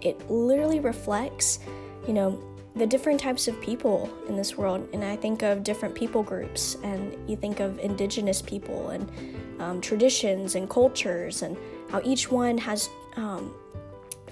It 0.00 0.30
literally 0.30 0.80
reflects, 0.80 1.60
you 2.06 2.12
know, 2.12 2.42
the 2.76 2.86
different 2.86 3.20
types 3.20 3.48
of 3.48 3.60
people 3.60 4.08
in 4.28 4.36
this 4.36 4.56
world. 4.56 4.88
And 4.92 5.04
I 5.04 5.16
think 5.16 5.42
of 5.42 5.64
different 5.64 5.94
people 5.94 6.22
groups, 6.22 6.76
and 6.82 7.16
you 7.28 7.36
think 7.36 7.60
of 7.60 7.78
indigenous 7.78 8.40
people 8.40 8.90
and 8.90 9.10
um, 9.58 9.80
traditions 9.80 10.54
and 10.54 10.68
cultures, 10.70 11.42
and 11.42 11.56
how 11.90 12.00
each 12.04 12.30
one 12.30 12.56
has 12.58 12.88
um, 13.16 13.52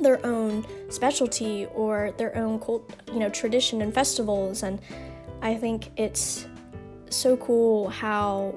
their 0.00 0.24
own 0.24 0.64
specialty 0.88 1.66
or 1.74 2.12
their 2.16 2.36
own 2.36 2.60
cult, 2.60 2.88
you 3.12 3.18
know, 3.18 3.28
tradition 3.28 3.82
and 3.82 3.92
festivals. 3.92 4.62
And 4.62 4.80
I 5.42 5.54
think 5.54 5.90
it's 5.96 6.46
so 7.10 7.36
cool 7.38 7.88
how 7.88 8.54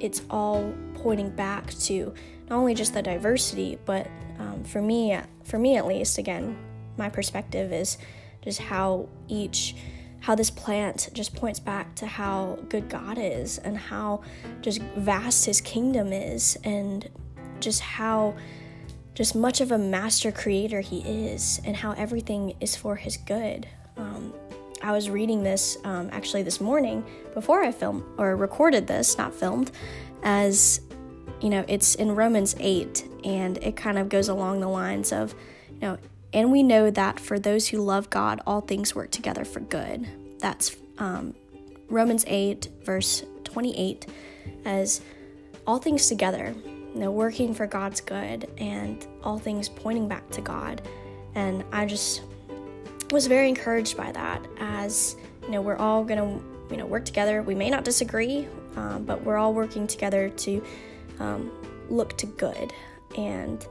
it's 0.00 0.22
all 0.30 0.72
pointing 0.94 1.30
back 1.30 1.72
to 1.74 2.14
not 2.48 2.56
only 2.56 2.74
just 2.74 2.94
the 2.94 3.02
diversity, 3.02 3.78
but 3.84 4.06
um, 4.38 4.64
for 4.64 4.82
me, 4.82 5.18
for 5.44 5.58
me 5.58 5.76
at 5.76 5.86
least, 5.86 6.18
again, 6.18 6.56
my 6.96 7.08
perspective 7.08 7.72
is 7.72 7.98
just 8.42 8.60
how 8.60 9.08
each 9.28 9.74
how 10.20 10.34
this 10.34 10.50
plant 10.50 11.08
just 11.12 11.36
points 11.36 11.60
back 11.60 11.94
to 11.94 12.06
how 12.06 12.58
good 12.68 12.88
God 12.88 13.16
is 13.16 13.58
and 13.58 13.78
how 13.78 14.22
just 14.60 14.82
vast 14.96 15.44
his 15.44 15.60
kingdom 15.60 16.12
is 16.12 16.58
and 16.64 17.08
just 17.60 17.80
how 17.80 18.34
just 19.14 19.36
much 19.36 19.60
of 19.60 19.70
a 19.70 19.78
master 19.78 20.32
creator 20.32 20.80
he 20.80 20.98
is 21.00 21.60
and 21.64 21.76
how 21.76 21.92
everything 21.92 22.54
is 22.60 22.74
for 22.74 22.96
his 22.96 23.16
good. 23.16 23.68
Um, 23.96 24.34
I 24.82 24.92
was 24.92 25.08
reading 25.08 25.42
this 25.42 25.78
um, 25.84 26.10
actually 26.12 26.42
this 26.42 26.60
morning 26.60 27.04
before 27.32 27.62
I 27.62 27.70
filmed 27.70 28.02
or 28.18 28.36
recorded 28.36 28.86
this, 28.86 29.16
not 29.16 29.32
filmed, 29.32 29.70
as 30.22 30.80
you 31.40 31.50
know, 31.50 31.64
it's 31.68 31.94
in 31.94 32.14
Romans 32.14 32.54
8, 32.58 33.06
and 33.24 33.58
it 33.58 33.76
kind 33.76 33.98
of 33.98 34.08
goes 34.08 34.28
along 34.28 34.60
the 34.60 34.68
lines 34.68 35.12
of, 35.12 35.34
you 35.70 35.80
know, 35.80 35.98
and 36.32 36.52
we 36.52 36.62
know 36.62 36.90
that 36.90 37.20
for 37.20 37.38
those 37.38 37.68
who 37.68 37.78
love 37.78 38.10
God, 38.10 38.40
all 38.46 38.60
things 38.60 38.94
work 38.94 39.10
together 39.10 39.44
for 39.44 39.60
good. 39.60 40.06
That's 40.38 40.76
um, 40.98 41.34
Romans 41.88 42.24
8, 42.26 42.68
verse 42.82 43.24
28, 43.44 44.06
as 44.64 45.00
all 45.66 45.78
things 45.78 46.08
together 46.08 46.54
you 46.96 47.02
know, 47.02 47.10
working 47.10 47.52
for 47.52 47.66
God's 47.66 48.00
good 48.00 48.48
and 48.56 49.06
all 49.22 49.38
things 49.38 49.68
pointing 49.68 50.08
back 50.08 50.30
to 50.30 50.40
God. 50.40 50.80
And 51.34 51.62
I 51.70 51.84
just 51.84 52.22
was 53.10 53.26
very 53.26 53.50
encouraged 53.50 53.98
by 53.98 54.12
that 54.12 54.42
as, 54.58 55.14
you 55.42 55.50
know, 55.50 55.60
we're 55.60 55.76
all 55.76 56.04
going 56.04 56.18
to, 56.18 56.44
you 56.70 56.78
know, 56.78 56.86
work 56.86 57.04
together. 57.04 57.42
We 57.42 57.54
may 57.54 57.68
not 57.68 57.84
disagree, 57.84 58.48
um, 58.76 59.04
but 59.04 59.22
we're 59.22 59.36
all 59.36 59.52
working 59.52 59.86
together 59.86 60.30
to 60.30 60.64
um, 61.20 61.50
look 61.88 62.16
to 62.18 62.26
good. 62.26 62.72
And 63.16 63.66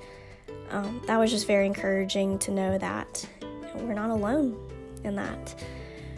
um, 0.71 1.01
that 1.07 1.17
was 1.17 1.31
just 1.31 1.47
very 1.47 1.65
encouraging 1.65 2.39
to 2.39 2.51
know 2.51 2.77
that 2.77 3.27
we're 3.75 3.93
not 3.93 4.09
alone 4.09 4.57
in 5.03 5.15
that. 5.15 5.55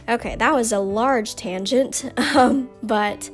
Okay, 0.09 0.35
that 0.37 0.53
was 0.53 0.71
a 0.71 0.79
large 0.79 1.35
tangent, 1.35 2.09
um, 2.35 2.69
but 2.81 3.29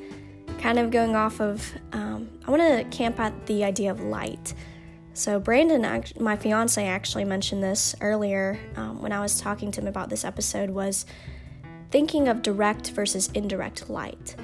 kind 0.59 0.79
of 0.79 0.91
going 0.91 1.15
off 1.15 1.39
of, 1.39 1.71
um, 1.91 2.29
I 2.47 2.51
want 2.51 2.62
to 2.62 2.97
camp 2.97 3.19
at 3.19 3.45
the 3.45 3.63
idea 3.63 3.91
of 3.91 4.01
light. 4.01 4.53
So, 5.15 5.39
Brandon, 5.39 6.03
my 6.19 6.35
fiance, 6.35 6.83
actually 6.83 7.25
mentioned 7.25 7.62
this 7.62 7.95
earlier 8.01 8.59
um, 8.75 9.00
when 9.00 9.12
I 9.12 9.19
was 9.19 9.39
talking 9.39 9.71
to 9.71 9.81
him 9.81 9.88
about 9.88 10.09
this 10.09 10.25
episode, 10.25 10.71
was 10.71 11.05
thinking 11.91 12.27
of 12.27 12.41
direct 12.41 12.89
versus 12.91 13.29
indirect 13.35 13.91
light. 13.91 14.35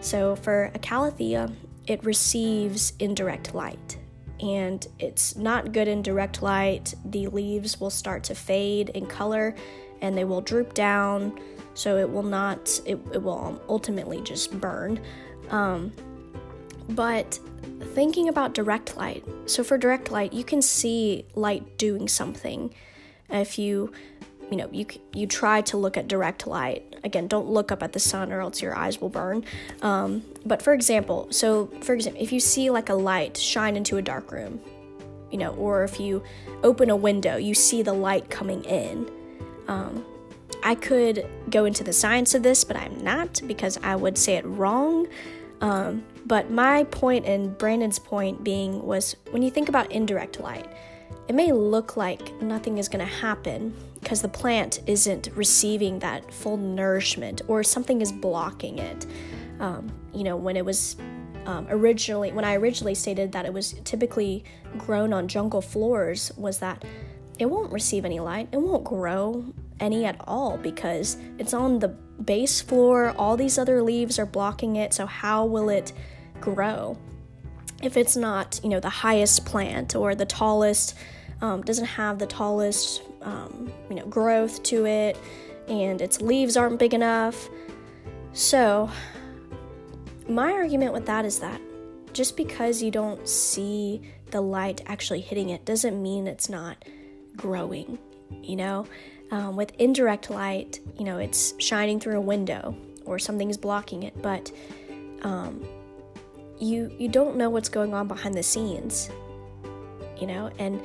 So, 0.00 0.34
for 0.34 0.72
a 0.74 0.80
calathea, 0.80 1.54
it 1.86 2.04
receives 2.04 2.92
indirect 2.98 3.54
light, 3.54 3.98
and 4.40 4.86
it's 4.98 5.36
not 5.36 5.72
good 5.72 5.88
in 5.88 6.02
direct 6.02 6.42
light. 6.42 6.94
The 7.04 7.28
leaves 7.28 7.80
will 7.80 7.90
start 7.90 8.24
to 8.24 8.34
fade 8.34 8.90
in 8.90 9.06
color 9.06 9.54
and 10.02 10.16
they 10.16 10.24
will 10.24 10.42
droop 10.42 10.74
down, 10.74 11.38
so 11.74 11.96
it 11.96 12.10
will 12.10 12.22
not, 12.22 12.80
it, 12.84 12.98
it 13.12 13.22
will 13.22 13.60
ultimately 13.68 14.20
just 14.20 14.58
burn. 14.60 15.00
Um, 15.50 15.92
but 16.90 17.38
thinking 17.94 18.28
about 18.28 18.52
direct 18.52 18.96
light, 18.96 19.24
so 19.46 19.64
for 19.64 19.78
direct 19.78 20.10
light, 20.10 20.32
you 20.32 20.44
can 20.44 20.60
see 20.60 21.24
light 21.34 21.78
doing 21.78 22.08
something. 22.08 22.74
If 23.30 23.58
you, 23.58 23.92
you 24.50 24.56
know, 24.56 24.68
you 24.72 24.86
you 25.12 25.26
try 25.26 25.60
to 25.62 25.76
look 25.76 25.96
at 25.96 26.08
direct 26.08 26.46
light. 26.46 26.96
Again, 27.04 27.26
don't 27.26 27.48
look 27.48 27.72
up 27.72 27.82
at 27.82 27.92
the 27.92 27.98
sun 27.98 28.32
or 28.32 28.40
else 28.40 28.62
your 28.62 28.76
eyes 28.76 29.00
will 29.00 29.08
burn. 29.08 29.44
Um, 29.82 30.22
but 30.44 30.62
for 30.62 30.72
example, 30.72 31.28
so 31.30 31.66
for 31.82 31.94
example, 31.94 32.22
if 32.22 32.32
you 32.32 32.40
see 32.40 32.70
like 32.70 32.88
a 32.88 32.94
light 32.94 33.36
shine 33.36 33.76
into 33.76 33.96
a 33.96 34.02
dark 34.02 34.32
room, 34.32 34.60
you 35.30 35.38
know, 35.38 35.50
or 35.54 35.84
if 35.84 35.98
you 35.98 36.22
open 36.62 36.90
a 36.90 36.96
window, 36.96 37.36
you 37.36 37.54
see 37.54 37.82
the 37.82 37.92
light 37.92 38.30
coming 38.30 38.64
in. 38.64 39.10
Um, 39.68 40.04
I 40.62 40.74
could 40.74 41.26
go 41.50 41.64
into 41.64 41.84
the 41.84 41.92
science 41.92 42.34
of 42.34 42.42
this, 42.42 42.64
but 42.64 42.76
I'm 42.76 43.02
not 43.02 43.40
because 43.46 43.78
I 43.82 43.96
would 43.96 44.16
say 44.16 44.34
it 44.34 44.44
wrong. 44.46 45.06
Um, 45.60 46.04
but 46.24 46.50
my 46.50 46.84
point 46.84 47.24
and 47.24 47.56
Brandon's 47.56 47.98
point 47.98 48.44
being 48.44 48.84
was 48.84 49.16
when 49.30 49.42
you 49.42 49.50
think 49.50 49.68
about 49.68 49.90
indirect 49.90 50.40
light, 50.40 50.68
it 51.28 51.34
may 51.34 51.52
look 51.52 51.96
like 51.96 52.40
nothing 52.40 52.78
is 52.78 52.88
going 52.88 53.04
to 53.04 53.12
happen 53.12 53.74
because 54.06 54.22
the 54.22 54.28
plant 54.28 54.78
isn't 54.86 55.30
receiving 55.34 55.98
that 55.98 56.32
full 56.32 56.56
nourishment 56.56 57.42
or 57.48 57.64
something 57.64 58.00
is 58.00 58.12
blocking 58.12 58.78
it. 58.78 59.04
Um, 59.58 59.90
you 60.14 60.22
know, 60.22 60.36
when 60.36 60.56
it 60.56 60.64
was 60.64 60.94
um, 61.44 61.66
originally, 61.68 62.30
when 62.30 62.44
I 62.44 62.54
originally 62.54 62.94
stated 62.94 63.32
that 63.32 63.46
it 63.46 63.52
was 63.52 63.72
typically 63.82 64.44
grown 64.78 65.12
on 65.12 65.26
jungle 65.26 65.60
floors, 65.60 66.30
was 66.36 66.60
that 66.60 66.84
it 67.40 67.46
won't 67.46 67.72
receive 67.72 68.04
any 68.04 68.20
light, 68.20 68.48
it 68.52 68.58
won't 68.58 68.84
grow 68.84 69.44
any 69.80 70.04
at 70.04 70.20
all 70.20 70.56
because 70.56 71.16
it's 71.38 71.52
on 71.52 71.80
the 71.80 71.88
base 71.88 72.60
floor, 72.60 73.12
all 73.18 73.36
these 73.36 73.58
other 73.58 73.82
leaves 73.82 74.20
are 74.20 74.26
blocking 74.26 74.76
it, 74.76 74.94
so 74.94 75.04
how 75.06 75.44
will 75.44 75.68
it 75.68 75.92
grow? 76.40 76.96
If 77.82 77.96
it's 77.96 78.16
not, 78.16 78.60
you 78.62 78.68
know, 78.68 78.78
the 78.78 78.88
highest 78.88 79.44
plant 79.46 79.96
or 79.96 80.14
the 80.14 80.26
tallest, 80.26 80.94
um, 81.40 81.62
doesn't 81.62 81.84
have 81.84 82.18
the 82.18 82.26
tallest, 82.26 83.02
um, 83.26 83.70
you 83.90 83.96
know, 83.96 84.06
growth 84.06 84.62
to 84.62 84.86
it, 84.86 85.18
and 85.68 86.00
its 86.00 86.22
leaves 86.22 86.56
aren't 86.56 86.78
big 86.78 86.94
enough. 86.94 87.50
So, 88.32 88.88
my 90.28 90.52
argument 90.52 90.92
with 90.92 91.06
that 91.06 91.24
is 91.24 91.40
that 91.40 91.60
just 92.12 92.36
because 92.36 92.82
you 92.82 92.90
don't 92.90 93.28
see 93.28 94.00
the 94.30 94.40
light 94.40 94.80
actually 94.86 95.20
hitting 95.20 95.50
it 95.50 95.64
doesn't 95.64 96.00
mean 96.02 96.26
it's 96.26 96.48
not 96.48 96.84
growing, 97.36 97.98
you 98.42 98.56
know? 98.56 98.86
Um, 99.30 99.56
with 99.56 99.72
indirect 99.78 100.30
light, 100.30 100.80
you 100.96 101.04
know, 101.04 101.18
it's 101.18 101.54
shining 101.58 101.98
through 101.98 102.16
a 102.16 102.20
window 102.20 102.76
or 103.04 103.18
something's 103.18 103.56
blocking 103.56 104.04
it, 104.04 104.20
but 104.22 104.52
um, 105.22 105.66
you 106.58 106.94
you 106.98 107.08
don't 107.08 107.36
know 107.36 107.50
what's 107.50 107.68
going 107.68 107.92
on 107.92 108.06
behind 108.06 108.34
the 108.34 108.42
scenes, 108.42 109.10
you 110.16 110.28
know, 110.28 110.50
and 110.58 110.80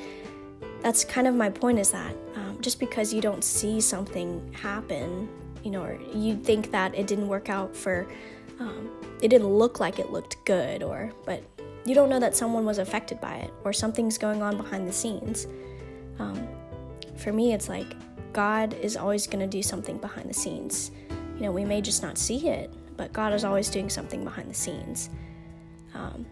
that's 0.81 1.05
kind 1.05 1.27
of 1.27 1.35
my 1.35 1.49
point 1.49 1.77
is 1.77 1.91
that 1.91 2.15
just 2.61 2.79
because 2.79 3.13
you 3.13 3.21
don't 3.21 3.43
see 3.43 3.81
something 3.81 4.53
happen, 4.53 5.27
you 5.63 5.71
know, 5.71 5.83
or 5.83 5.99
you 6.13 6.35
think 6.37 6.71
that 6.71 6.95
it 6.95 7.07
didn't 7.07 7.27
work 7.27 7.49
out 7.49 7.75
for, 7.75 8.07
um, 8.59 8.89
it 9.21 9.27
didn't 9.27 9.47
look 9.47 9.79
like 9.79 9.99
it 9.99 10.11
looked 10.11 10.37
good, 10.45 10.83
or 10.83 11.11
but 11.25 11.43
you 11.85 11.95
don't 11.95 12.09
know 12.09 12.19
that 12.19 12.35
someone 12.35 12.65
was 12.65 12.77
affected 12.77 13.19
by 13.19 13.35
it 13.35 13.51
or 13.63 13.73
something's 13.73 14.17
going 14.17 14.41
on 14.41 14.57
behind 14.57 14.87
the 14.87 14.93
scenes. 14.93 15.47
Um, 16.19 16.47
for 17.17 17.33
me, 17.33 17.53
it's 17.53 17.69
like 17.69 17.87
God 18.33 18.73
is 18.75 18.95
always 18.95 19.27
going 19.27 19.39
to 19.39 19.47
do 19.47 19.63
something 19.63 19.97
behind 19.97 20.29
the 20.29 20.33
scenes. 20.33 20.91
You 21.35 21.41
know, 21.41 21.51
we 21.51 21.65
may 21.65 21.81
just 21.81 22.03
not 22.03 22.17
see 22.17 22.47
it, 22.47 22.71
but 22.97 23.11
God 23.13 23.33
is 23.33 23.43
always 23.43 23.69
doing 23.69 23.89
something 23.89 24.23
behind 24.23 24.49
the 24.49 24.53
scenes. 24.53 25.09
Um, 25.93 26.25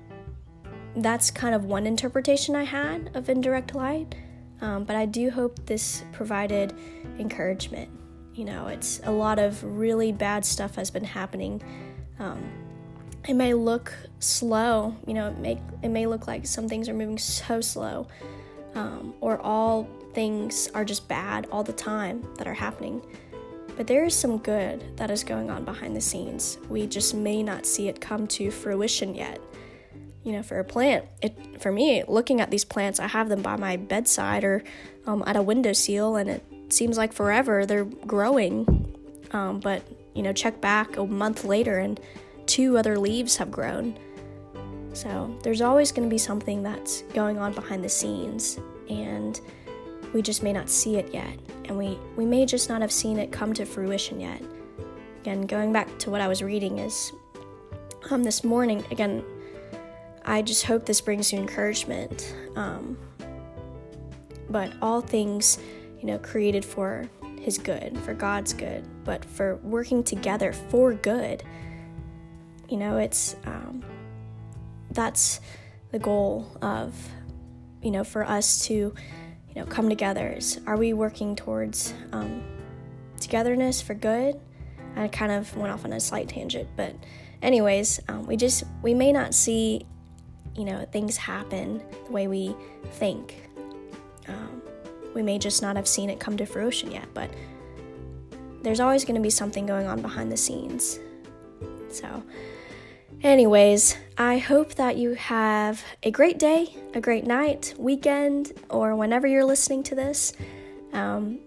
that's 0.96 1.32
kind 1.32 1.56
of 1.56 1.66
one 1.66 1.86
interpretation 1.86 2.56
I 2.56 2.64
had 2.64 3.12
of 3.16 3.30
indirect 3.30 3.76
light, 3.76 4.16
um, 4.62 4.84
but 4.84 4.96
I 4.96 5.06
do 5.06 5.30
hope 5.30 5.66
this 5.66 6.04
provided 6.12 6.74
encouragement. 7.18 7.90
You 8.34 8.46
know, 8.46 8.68
it's 8.68 9.02
a 9.04 9.12
lot 9.12 9.40
of 9.40 9.64
really 9.64 10.12
bad 10.12 10.46
stuff 10.46 10.76
has 10.76 10.90
been 10.90 11.04
happening. 11.04 11.62
Um, 12.20 12.44
it 13.28 13.34
may 13.34 13.54
look 13.54 13.94
slow, 14.20 14.96
you 15.06 15.14
know, 15.14 15.28
it 15.28 15.38
may 15.38 15.62
it 15.84 15.90
may 15.90 16.06
look 16.06 16.28
like 16.28 16.46
some 16.46 16.68
things 16.68 16.88
are 16.88 16.94
moving 16.94 17.18
so 17.18 17.62
slow, 17.62 18.08
um, 18.76 19.14
or 19.22 19.40
all 19.40 19.88
things 20.14 20.70
are 20.74 20.86
just 20.86 21.08
bad 21.08 21.48
all 21.52 21.64
the 21.64 21.74
time 21.74 22.26
that 22.38 22.48
are 22.48 22.54
happening. 22.54 23.02
But 23.78 23.88
there 23.88 24.04
is 24.04 24.14
some 24.14 24.40
good 24.40 24.98
that 24.98 25.10
is 25.10 25.24
going 25.24 25.50
on 25.50 25.64
behind 25.64 25.96
the 25.96 26.02
scenes. 26.02 26.58
We 26.70 26.86
just 26.88 27.14
may 27.14 27.42
not 27.44 27.66
see 27.66 27.88
it 27.88 28.02
come 28.02 28.28
to 28.28 28.52
fruition 28.52 29.16
yet. 29.16 29.40
You 30.30 30.36
know, 30.36 30.44
for 30.44 30.60
a 30.60 30.64
plant, 30.64 31.06
it 31.24 31.60
for 31.60 31.72
me, 31.72 32.04
looking 32.08 32.40
at 32.40 32.52
these 32.52 32.64
plants, 32.64 33.00
I 33.00 33.08
have 33.08 33.30
them 33.30 33.42
by 33.42 33.56
my 33.56 33.78
bedside 33.78 34.44
or 34.44 34.64
um, 35.08 35.24
at 35.26 35.36
a 35.36 35.42
windowsill, 35.42 36.18
and 36.18 36.30
it 36.30 36.44
seems 36.70 37.00
like 37.00 37.14
forever 37.14 37.66
they're 37.66 37.86
growing. 37.86 38.96
Um, 39.32 39.60
but 39.60 39.82
you 40.14 40.22
know, 40.22 40.32
check 40.32 40.62
back 40.62 40.98
a 40.98 41.06
month 41.08 41.46
later, 41.46 41.80
and 41.80 42.00
two 42.46 42.78
other 42.78 43.00
leaves 43.00 43.38
have 43.38 43.50
grown. 43.50 43.98
So 44.94 45.36
there's 45.42 45.62
always 45.62 45.92
going 45.92 46.08
to 46.08 46.14
be 46.14 46.20
something 46.20 46.62
that's 46.62 47.02
going 47.16 47.40
on 47.40 47.54
behind 47.54 47.84
the 47.84 47.90
scenes, 47.90 48.60
and 48.88 49.42
we 50.14 50.22
just 50.22 50.44
may 50.44 50.54
not 50.54 50.70
see 50.70 50.98
it 50.98 51.12
yet, 51.12 51.40
and 51.66 51.76
we, 51.76 51.98
we 52.16 52.24
may 52.24 52.46
just 52.46 52.70
not 52.70 52.82
have 52.82 52.92
seen 52.92 53.18
it 53.18 53.32
come 53.32 53.52
to 53.56 53.66
fruition 53.66 54.20
yet. 54.20 54.44
Again, 55.22 55.48
going 55.48 55.74
back 55.74 55.98
to 55.98 56.12
what 56.12 56.22
I 56.22 56.28
was 56.28 56.44
reading 56.44 56.78
is 56.78 57.14
um, 58.12 58.22
this 58.22 58.44
morning, 58.44 58.86
again, 58.92 59.24
I 60.26 60.42
just 60.42 60.66
hope 60.66 60.86
this 60.86 61.02
brings 61.02 61.32
you 61.32 61.40
encouragement. 61.40 62.36
Um, 62.56 62.98
but 64.50 64.74
all 64.82 65.02
things, 65.02 65.60
you 66.00 66.08
know, 66.08 66.18
created 66.20 66.66
for 66.66 67.10
His 67.40 67.58
good, 67.58 67.98
for 68.00 68.14
God's 68.14 68.54
good, 68.54 68.88
but 69.04 69.24
for 69.24 69.58
working 69.58 70.04
together 70.04 70.54
for 70.54 70.94
good. 70.94 71.44
You 72.68 72.78
know, 72.78 72.98
it's 72.98 73.36
um, 73.46 73.84
that's 74.92 75.40
the 75.92 76.00
goal 76.00 76.56
of, 76.62 76.96
you 77.82 77.92
know, 77.92 78.04
for 78.04 78.24
us 78.24 78.66
to 78.66 78.94
you 79.50 79.56
know, 79.56 79.66
come 79.66 79.90
together? 79.90 80.30
Is 80.30 80.60
Are 80.66 80.78
we 80.78 80.94
working 80.94 81.36
towards 81.36 81.94
um, 82.12 82.44
togetherness 83.20 83.82
for 83.82 83.94
good? 83.94 84.40
I 84.96 85.08
kind 85.08 85.32
of 85.32 85.56
went 85.56 85.72
off 85.72 85.86
on 85.86 85.94
a 85.94 86.00
slight 86.00 86.30
tangent, 86.30 86.70
but 86.76 86.96
anyways, 87.42 88.00
um, 88.08 88.26
we 88.26 88.38
just 88.38 88.64
we 88.82 88.94
may 88.94 89.12
not 89.12 89.34
see, 89.34 89.86
you 90.56 90.66
know, 90.66 90.86
things 90.92 91.18
happen 91.18 91.82
the 92.06 92.12
way 92.12 92.28
we 92.28 92.56
think. 92.94 93.50
Um, 94.28 94.62
we 95.14 95.22
may 95.22 95.40
just 95.40 95.62
not 95.62 95.76
have 95.76 95.88
seen 95.88 96.10
it 96.10 96.20
come 96.20 96.38
to 96.38 96.46
fruition 96.46 96.92
yet, 96.92 97.08
but 97.14 97.30
there's 98.62 98.80
always 98.80 99.06
going 99.06 99.16
to 99.16 99.22
be 99.22 99.30
something 99.30 99.66
going 99.66 99.88
on 99.88 100.02
behind 100.02 100.32
the 100.32 100.38
scenes. 100.38 101.00
So, 101.90 102.24
Anyways, 103.22 103.98
I 104.18 104.38
hope 104.38 104.76
that 104.76 104.96
you 104.96 105.14
have 105.16 105.84
a 106.04 106.12
great 106.12 106.40
day, 106.40 106.74
a 106.94 107.02
great 107.02 107.26
night, 107.26 107.74
weekend, 107.78 108.54
or 108.70 108.96
whenever 108.96 109.28
you're 109.28 109.44
listening 109.44 109.84
to 109.84 109.96
this. 109.96 110.32
Um, 110.94 111.40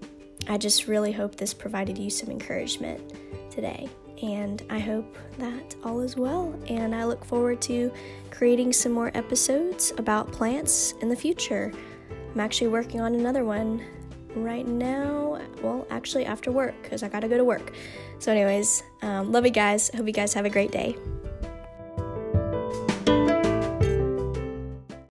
I 0.49 0.59
just 0.59 0.87
really 0.87 1.13
hope 1.13 1.37
this 1.37 1.55
provided 1.55 1.97
you 1.97 2.11
some 2.11 2.31
encouragement 2.31 3.15
today. 3.51 3.89
And 4.23 4.63
I 4.71 4.79
hope 4.79 5.17
that 5.39 5.75
all 5.83 6.01
is 6.01 6.17
well. 6.17 6.55
And 6.69 6.95
I 6.95 7.05
look 7.05 7.25
forward 7.25 7.61
to 7.63 7.93
creating 8.31 8.73
some 8.73 8.93
more 8.93 9.11
episodes 9.15 9.93
about 9.99 10.31
plants 10.31 10.95
in 11.03 11.09
the 11.09 11.17
future. 11.17 11.73
I'm 12.33 12.41
actually 12.41 12.69
working 12.69 13.01
on 13.01 13.15
another 13.15 13.45
one 13.45 13.85
right 14.37 14.67
now. 14.67 15.41
Well, 15.63 15.87
actually, 15.91 16.25
after 16.25 16.53
work, 16.53 16.75
because 16.83 17.03
I 17.03 17.09
gotta 17.09 17.29
go 17.29 17.37
to 17.37 17.45
work. 17.45 17.73
So, 18.19 18.33
anyways, 18.33 18.83
um, 19.03 19.33
love 19.33 19.45
you 19.45 19.51
guys. 19.51 19.91
Hope 19.95 20.07
you 20.07 20.13
guys 20.13 20.33
have 20.35 20.45
a 20.45 20.51
great 20.51 20.71
day. 20.71 20.97